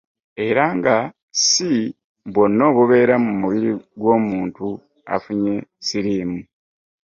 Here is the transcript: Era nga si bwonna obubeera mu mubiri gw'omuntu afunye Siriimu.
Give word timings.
Era 0.47 0.65
nga 0.77 0.95
si 1.45 1.71
bwonna 2.33 2.63
obubeera 2.71 3.15
mu 3.25 3.31
mubiri 3.41 3.71
gw'omuntu 3.99 4.65
afunye 5.15 5.53
Siriimu. 5.87 6.39